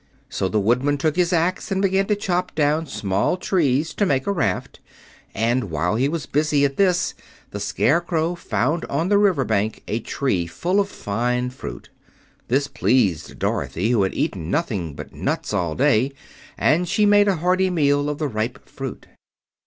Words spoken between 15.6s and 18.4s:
day, and she made a hearty meal of the